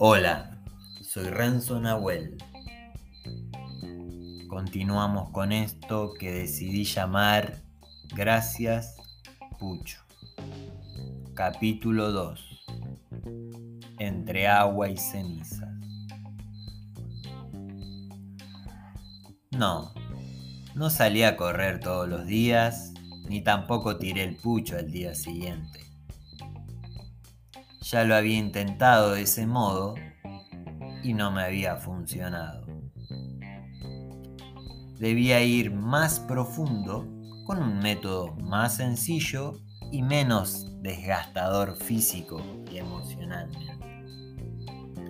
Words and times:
Hola, 0.00 0.62
soy 1.02 1.24
Renzo 1.24 1.80
Nahuel. 1.80 2.38
Continuamos 4.46 5.32
con 5.32 5.50
esto 5.50 6.14
que 6.16 6.30
decidí 6.30 6.84
llamar 6.84 7.64
Gracias 8.14 8.94
Pucho. 9.58 10.00
Capítulo 11.34 12.12
2. 12.12 12.66
Entre 13.98 14.46
agua 14.46 14.88
y 14.88 14.96
cenizas. 14.96 15.68
No, 19.50 19.92
no 20.76 20.90
salí 20.90 21.24
a 21.24 21.36
correr 21.36 21.80
todos 21.80 22.08
los 22.08 22.24
días, 22.24 22.94
ni 23.28 23.42
tampoco 23.42 23.98
tiré 23.98 24.22
el 24.22 24.36
pucho 24.36 24.76
al 24.76 24.92
día 24.92 25.16
siguiente. 25.16 25.87
Ya 27.90 28.04
lo 28.04 28.14
había 28.14 28.36
intentado 28.36 29.12
de 29.12 29.22
ese 29.22 29.46
modo 29.46 29.94
y 31.02 31.14
no 31.14 31.30
me 31.30 31.42
había 31.42 31.76
funcionado. 31.76 32.66
Debía 34.98 35.42
ir 35.42 35.72
más 35.72 36.20
profundo 36.20 37.08
con 37.46 37.62
un 37.62 37.78
método 37.78 38.34
más 38.42 38.76
sencillo 38.76 39.54
y 39.90 40.02
menos 40.02 40.66
desgastador 40.82 41.76
físico 41.76 42.42
y 42.70 42.76
emocionalmente. 42.76 43.78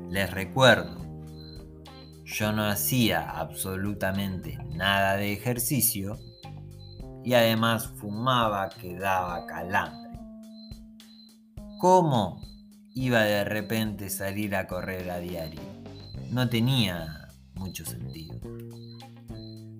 Les 0.09 0.31
recuerdo, 0.31 1.05
yo 2.23 2.53
no 2.53 2.65
hacía 2.65 3.29
absolutamente 3.29 4.57
nada 4.77 5.17
de 5.17 5.33
ejercicio 5.33 6.17
y 7.25 7.35
además 7.35 7.89
fumaba 7.97 8.69
que 8.69 8.97
daba 8.97 9.47
calambre. 9.47 10.17
¿Cómo 11.81 12.41
iba 12.95 13.23
de 13.23 13.45
repente 13.45 14.11
salir 14.11 14.55
a 14.55 14.67
correr 14.67 15.11
a 15.11 15.19
diario. 15.19 15.61
No 16.31 16.49
tenía 16.49 17.29
mucho 17.55 17.85
sentido. 17.85 18.35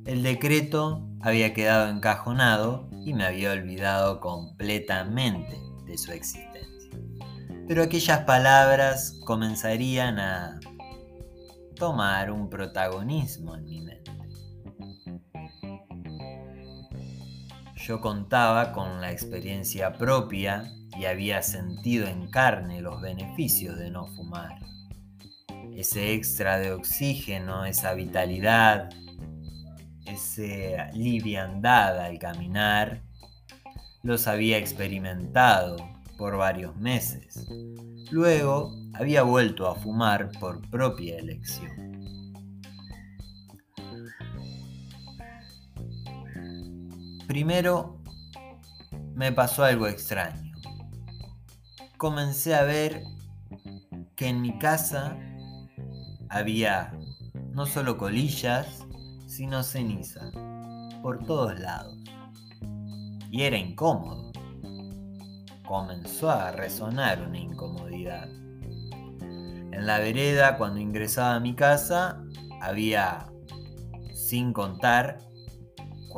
El 0.07 0.23
decreto 0.23 1.07
había 1.21 1.53
quedado 1.53 1.91
encajonado 1.91 2.89
y 3.05 3.13
me 3.13 3.25
había 3.25 3.53
olvidado 3.53 4.21
completamente 4.21 5.59
de 5.87 5.99
su 5.99 6.13
existencia. 6.13 6.91
Pero 7.67 7.83
aquellas 7.83 8.21
palabras 8.21 9.21
comenzarían 9.27 10.19
a 10.19 10.61
tomar 11.77 12.31
un 12.31 12.49
protagonismo 12.49 13.55
en 13.57 13.65
mi 13.65 13.81
mente. 13.81 14.11
Yo 17.89 18.03
contaba 18.03 18.73
con 18.73 19.01
la 19.01 19.11
experiencia 19.11 19.95
propia 19.95 20.71
y 20.99 21.07
había 21.07 21.43
sentido 21.43 22.07
en 22.07 22.29
carne 22.29 22.83
los 22.83 23.01
beneficios 23.01 23.79
de 23.79 23.91
no 23.91 24.05
fumar. 24.09 24.59
Ese 25.75 26.13
extra 26.13 26.59
de 26.59 26.73
oxígeno, 26.73 27.65
esa 27.65 27.95
vitalidad, 27.95 28.91
esa 30.05 30.93
liviandad 30.93 31.99
al 31.99 32.19
caminar, 32.19 33.01
los 34.03 34.29
había 34.29 34.59
experimentado 34.59 35.79
por 36.19 36.37
varios 36.37 36.77
meses. 36.77 37.47
Luego 38.11 38.71
había 38.93 39.23
vuelto 39.23 39.67
a 39.67 39.77
fumar 39.77 40.31
por 40.39 40.61
propia 40.69 41.17
elección. 41.17 41.88
Primero 47.29 48.03
me 49.15 49.31
pasó 49.31 49.63
algo 49.63 49.87
extraño 49.87 50.49
comencé 51.99 52.55
a 52.55 52.63
ver 52.63 53.03
que 54.15 54.29
en 54.29 54.41
mi 54.41 54.57
casa 54.59 55.19
había 56.31 56.97
no 57.51 57.67
solo 57.67 57.99
colillas, 57.99 58.87
sino 59.27 59.65
ceniza, 59.65 60.31
por 61.03 61.25
todos 61.27 61.59
lados. 61.59 61.99
Y 63.31 63.43
era 63.43 63.59
incómodo. 63.59 64.31
Comenzó 65.67 66.31
a 66.31 66.53
resonar 66.53 67.21
una 67.21 67.39
incomodidad. 67.39 68.29
En 69.21 69.85
la 69.87 69.99
vereda, 69.99 70.57
cuando 70.57 70.79
ingresaba 70.79 71.35
a 71.35 71.41
mi 71.41 71.55
casa, 71.55 72.23
había, 72.63 73.27
sin 74.15 74.53
contar, 74.53 75.19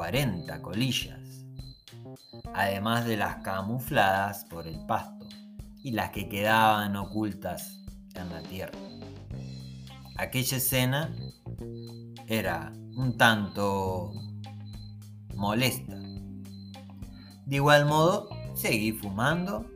40 0.01 0.63
colillas, 0.63 1.45
además 2.55 3.05
de 3.05 3.19
las 3.19 3.37
camufladas 3.43 4.47
por 4.47 4.67
el 4.67 4.79
pasto 4.87 5.27
y 5.83 5.91
las 5.91 6.09
que 6.09 6.27
quedaban 6.27 6.97
ocultas 6.97 7.85
en 8.15 8.31
la 8.31 8.41
tierra. 8.41 8.79
Aquella 10.17 10.57
escena 10.57 11.15
era 12.27 12.73
un 12.97 13.19
tanto 13.19 14.15
molesta. 15.35 15.99
De 17.45 17.57
igual 17.57 17.85
modo, 17.85 18.31
seguí 18.55 18.93
fumando 18.93 19.67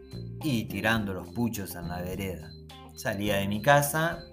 y 0.43 0.65
tirando 0.65 1.13
los 1.13 1.29
puchos 1.35 1.75
en 1.75 1.87
la 1.89 2.01
vereda. 2.01 2.51
Salía 2.95 3.37
de 3.37 3.47
mi 3.47 3.61
casa, 3.61 4.25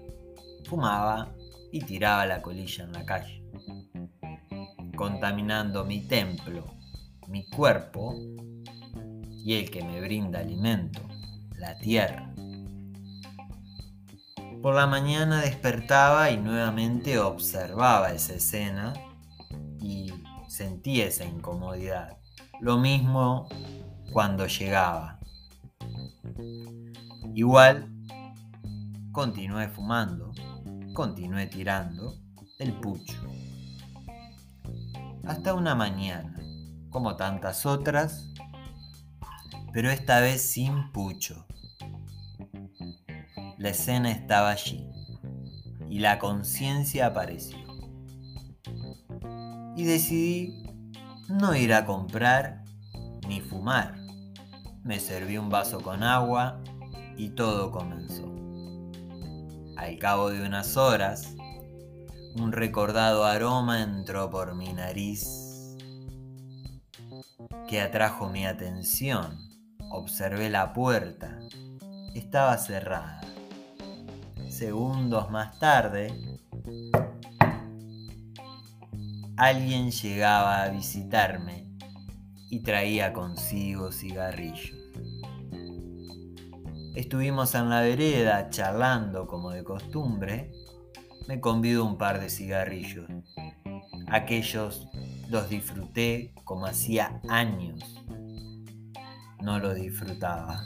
fumaba 0.64 1.34
y 1.70 1.82
tiraba 1.82 2.24
la 2.24 2.40
colilla 2.40 2.84
en 2.84 2.92
la 2.92 3.04
calle, 3.04 3.44
contaminando 4.96 5.84
mi 5.84 6.06
templo, 6.06 6.74
mi 7.28 7.46
cuerpo 7.48 8.14
y 9.44 9.54
el 9.54 9.70
que 9.70 9.82
me 9.82 10.00
brinda 10.00 10.40
alimento 10.40 11.00
la 11.58 11.78
tierra. 11.78 12.32
Por 14.62 14.76
la 14.76 14.86
mañana 14.86 15.40
despertaba 15.40 16.30
y 16.30 16.36
nuevamente 16.36 17.18
observaba 17.18 18.12
esa 18.12 18.34
escena 18.34 18.94
y 19.80 20.12
sentía 20.48 21.06
esa 21.06 21.24
incomodidad. 21.24 22.18
Lo 22.60 22.78
mismo 22.78 23.48
cuando 24.12 24.46
llegaba. 24.46 25.18
Igual, 27.34 27.90
continué 29.10 29.68
fumando, 29.68 30.32
continué 30.94 31.46
tirando 31.46 32.14
el 32.58 32.72
pucho. 32.74 33.14
Hasta 35.24 35.54
una 35.54 35.76
mañana, 35.76 36.36
como 36.90 37.16
tantas 37.16 37.64
otras, 37.64 38.32
pero 39.72 39.88
esta 39.88 40.20
vez 40.20 40.42
sin 40.42 40.90
pucho. 40.90 41.46
La 43.56 43.68
escena 43.68 44.10
estaba 44.10 44.50
allí 44.50 44.90
y 45.88 46.00
la 46.00 46.18
conciencia 46.18 47.06
apareció. 47.06 47.58
Y 49.76 49.84
decidí 49.84 50.64
no 51.28 51.54
ir 51.54 51.72
a 51.72 51.86
comprar 51.86 52.64
ni 53.28 53.40
fumar. 53.40 53.94
Me 54.82 54.98
serví 54.98 55.38
un 55.38 55.50
vaso 55.50 55.80
con 55.80 56.02
agua 56.02 56.60
y 57.16 57.30
todo 57.30 57.70
comenzó. 57.70 58.24
Al 59.76 59.98
cabo 59.98 60.30
de 60.30 60.44
unas 60.44 60.76
horas, 60.76 61.36
un 62.36 62.52
recordado 62.52 63.24
aroma 63.24 63.82
entró 63.82 64.30
por 64.30 64.54
mi 64.54 64.72
nariz 64.72 65.76
que 67.68 67.80
atrajo 67.80 68.28
mi 68.28 68.46
atención. 68.46 69.38
Observé 69.90 70.50
la 70.50 70.72
puerta. 70.72 71.38
Estaba 72.14 72.56
cerrada 72.58 73.20
segundos 74.52 75.30
más 75.30 75.58
tarde, 75.58 76.38
alguien 79.36 79.90
llegaba 79.90 80.62
a 80.62 80.68
visitarme 80.68 81.66
y 82.50 82.62
traía 82.62 83.12
consigo 83.12 83.90
cigarrillos. 83.90 84.78
Estuvimos 86.94 87.54
en 87.54 87.70
la 87.70 87.80
vereda 87.80 88.50
charlando 88.50 89.26
como 89.26 89.50
de 89.50 89.64
costumbre. 89.64 90.52
Me 91.28 91.40
convidó 91.40 91.84
un 91.84 91.98
par 91.98 92.20
de 92.20 92.28
cigarrillos. 92.28 93.06
Aquellos 94.08 94.88
los 95.28 95.48
disfruté 95.48 96.34
como 96.44 96.66
hacía 96.66 97.20
años. 97.28 97.80
No 99.40 99.58
los 99.58 99.74
disfrutaba. 99.74 100.62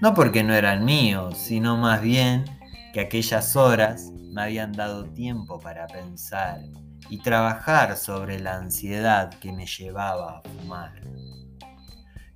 No 0.00 0.14
porque 0.14 0.42
no 0.42 0.54
eran 0.54 0.84
míos, 0.84 1.36
sino 1.38 1.76
más 1.76 2.02
bien 2.02 2.44
que 2.92 3.00
aquellas 3.00 3.56
horas 3.56 4.10
me 4.32 4.42
habían 4.42 4.72
dado 4.72 5.04
tiempo 5.04 5.60
para 5.60 5.86
pensar 5.86 6.60
y 7.08 7.18
trabajar 7.18 7.96
sobre 7.96 8.40
la 8.40 8.56
ansiedad 8.56 9.30
que 9.34 9.52
me 9.52 9.66
llevaba 9.66 10.38
a 10.38 10.42
fumar. 10.42 10.92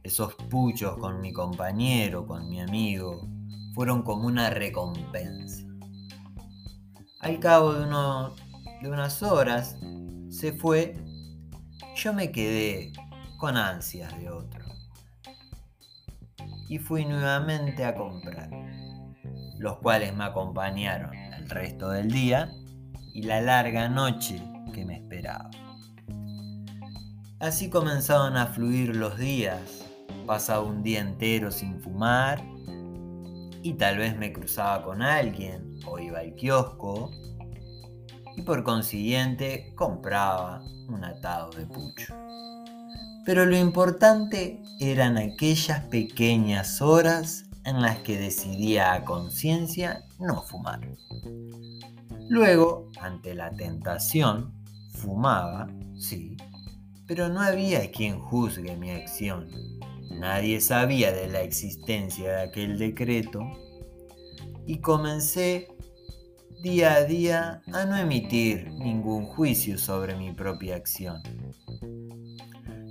Esos 0.02 0.34
puchos 0.34 0.96
con 0.98 1.20
mi 1.20 1.32
compañero, 1.32 2.26
con 2.26 2.48
mi 2.48 2.60
amigo, 2.60 3.28
fueron 3.74 4.02
como 4.02 4.26
una 4.28 4.50
recompensa. 4.50 5.65
Al 7.20 7.40
cabo 7.40 7.72
de, 7.72 7.86
de 8.82 8.90
unas 8.90 9.22
horas 9.22 9.76
se 10.30 10.52
fue, 10.52 10.96
yo 11.94 12.12
me 12.12 12.30
quedé 12.30 12.92
con 13.38 13.56
ansias 13.56 14.16
de 14.18 14.30
otro 14.30 14.64
y 16.68 16.78
fui 16.78 17.04
nuevamente 17.04 17.84
a 17.84 17.94
comprar. 17.94 18.50
los 19.58 19.78
cuales 19.78 20.14
me 20.14 20.24
acompañaron 20.24 21.14
el 21.14 21.48
resto 21.48 21.88
del 21.88 22.10
día 22.10 22.52
y 23.14 23.22
la 23.22 23.40
larga 23.40 23.88
noche 23.88 24.42
que 24.74 24.84
me 24.84 24.96
esperaba. 24.96 25.50
Así 27.40 27.70
comenzaron 27.70 28.36
a 28.36 28.46
fluir 28.48 28.94
los 28.94 29.16
días. 29.16 29.86
Pasaba 30.26 30.62
un 30.62 30.82
día 30.82 31.00
entero 31.00 31.50
sin 31.50 31.80
fumar 31.80 32.42
y 33.62 33.74
tal 33.74 33.98
vez 33.98 34.16
me 34.16 34.32
cruzaba 34.32 34.82
con 34.82 35.00
alguien 35.00 35.75
iba 35.98 36.20
al 36.20 36.34
kiosco 36.34 37.10
y 38.36 38.42
por 38.42 38.62
consiguiente 38.62 39.72
compraba 39.74 40.62
un 40.88 41.04
atado 41.04 41.50
de 41.50 41.66
pucho. 41.66 42.14
Pero 43.24 43.44
lo 43.44 43.56
importante 43.56 44.62
eran 44.78 45.16
aquellas 45.16 45.84
pequeñas 45.86 46.80
horas 46.80 47.44
en 47.64 47.82
las 47.82 47.98
que 47.98 48.18
decidía 48.18 48.92
a 48.92 49.04
conciencia 49.04 50.04
no 50.20 50.42
fumar. 50.42 50.80
Luego, 52.28 52.90
ante 53.00 53.34
la 53.34 53.50
tentación, 53.50 54.52
fumaba, 54.90 55.68
sí, 55.96 56.36
pero 57.06 57.28
no 57.28 57.40
había 57.40 57.90
quien 57.90 58.18
juzgue 58.18 58.76
mi 58.76 58.90
acción. 58.90 59.48
Nadie 60.10 60.60
sabía 60.60 61.12
de 61.12 61.28
la 61.28 61.42
existencia 61.42 62.36
de 62.36 62.42
aquel 62.42 62.78
decreto 62.78 63.40
y 64.66 64.78
comencé 64.78 65.68
día 66.62 66.94
a 66.94 67.05
día 67.05 67.62
a 67.73 67.85
no 67.85 67.97
emitir 67.97 68.70
ningún 68.73 69.26
juicio 69.26 69.79
sobre 69.79 70.17
mi 70.17 70.32
propia 70.32 70.76
acción. 70.76 71.23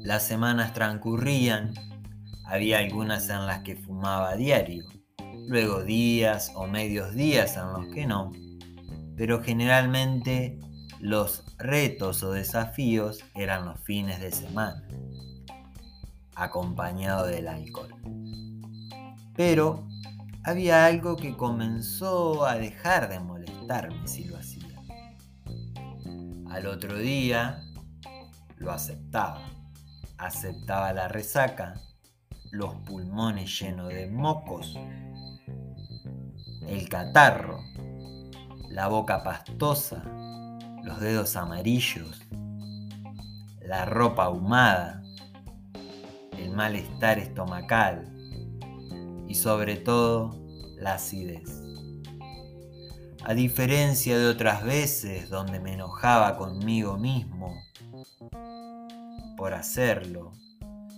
Las 0.04 0.24
semanas 0.24 0.74
transcurrían, 0.74 1.74
había 2.46 2.80
algunas 2.80 3.28
en 3.30 3.46
las 3.48 3.64
que 3.64 3.76
fumaba 3.76 4.30
a 4.30 4.36
diario, 4.36 4.86
luego 5.48 5.84
días 5.84 6.52
o 6.56 6.68
medios 6.68 7.16
días 7.16 7.58
en 7.58 7.74
los 7.74 7.94
que 7.94 8.06
no, 8.06 8.32
pero 9.18 9.42
generalmente 9.42 10.60
los 11.00 11.44
retos 11.58 12.22
o 12.24 12.32
desafíos 12.32 13.24
eran 13.34 13.66
los 13.66 13.80
fines 13.82 14.20
de 14.20 14.32
semana, 14.32 14.88
acompañado 16.36 17.26
del 17.26 17.48
alcohol. 17.48 17.96
Pero 19.36 19.88
había 20.44 20.86
algo 20.86 21.16
que 21.16 21.36
comenzó 21.36 22.46
a 22.46 22.56
dejar 22.56 23.10
de 23.10 23.20
si 24.06 24.26
lo 24.26 24.38
hacía. 24.38 24.80
Al 26.52 26.68
otro 26.68 26.98
día 26.98 27.64
lo 28.58 28.72
aceptaba. 28.72 29.42
Aceptaba 30.18 30.94
la 30.94 31.08
resaca, 31.08 31.74
los 32.52 32.76
pulmones 32.86 33.60
llenos 33.60 33.90
de 33.90 34.08
mocos, 34.08 34.78
el 36.68 36.88
catarro, 36.88 37.60
la 38.70 38.88
boca 38.88 39.24
pastosa, 39.24 40.04
los 40.84 41.00
dedos 41.00 41.36
amarillos, 41.36 42.22
la 43.62 43.86
ropa 43.86 44.26
ahumada, 44.26 45.02
el 46.38 46.52
malestar 46.52 47.18
estomacal 47.18 48.14
y 49.28 49.34
sobre 49.34 49.76
todo 49.76 50.40
la 50.78 50.94
acidez. 50.94 51.65
A 53.28 53.34
diferencia 53.34 54.20
de 54.20 54.28
otras 54.28 54.64
veces 54.64 55.32
donde 55.32 55.60
me 55.60 55.74
enojaba 55.74 56.38
conmigo 56.38 56.96
mismo 56.96 57.60
por 59.36 59.56
hacerlo, 59.56 60.32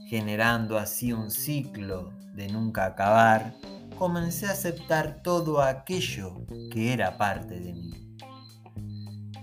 generando 0.10 0.78
así 0.78 1.14
un 1.14 1.32
ciclo 1.32 2.12
de 2.36 2.50
nunca 2.50 2.86
acabar, 2.86 3.56
comencé 3.98 4.46
a 4.48 4.52
aceptar 4.52 5.22
todo 5.24 5.62
aquello 5.62 6.46
que 6.70 6.92
era 6.92 7.18
parte 7.18 7.62
de 7.62 7.74
mí 7.74 7.94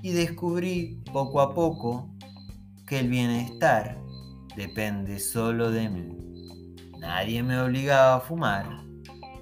y 0.02 0.12
descubrí 0.12 1.02
poco 1.10 1.40
a 1.40 1.54
poco 1.54 2.14
que 2.86 3.00
el 3.00 3.08
bienestar 3.08 3.98
depende 4.56 5.18
solo 5.20 5.70
de 5.70 5.88
mí. 5.88 6.74
Nadie 6.98 7.42
me 7.42 7.58
obligaba 7.58 8.16
a 8.16 8.20
fumar 8.20 8.84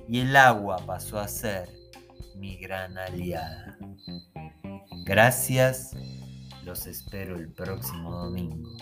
y 0.08 0.20
el 0.20 0.36
agua 0.36 0.76
pasó 0.86 1.18
a 1.18 1.26
ser 1.26 1.81
mi 2.36 2.56
gran 2.56 2.98
aliada. 2.98 3.78
Gracias, 5.04 5.96
los 6.64 6.86
espero 6.86 7.36
el 7.36 7.52
próximo 7.52 8.10
domingo. 8.12 8.76